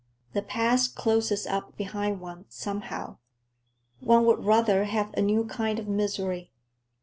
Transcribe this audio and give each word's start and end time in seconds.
The 0.33 0.41
past 0.41 0.95
closes 0.95 1.45
up 1.45 1.77
behind 1.77 2.21
one, 2.21 2.45
somehow. 2.49 3.17
One 3.99 4.25
would 4.25 4.43
rather 4.43 4.85
have 4.85 5.13
a 5.13 5.21
new 5.21 5.45
kind 5.45 5.77
of 5.77 5.87
misery. 5.87 6.49